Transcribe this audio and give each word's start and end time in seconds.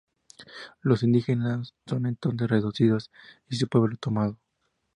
Los 0.81 1.03
indígenas 1.03 1.75
son 1.85 2.07
entonces 2.07 2.49
reducidos 2.49 3.11
y 3.47 3.57
su 3.57 3.67
pueblo 3.67 3.97
tomado. 3.97 4.39